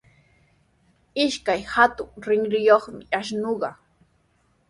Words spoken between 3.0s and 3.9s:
ashnuqa.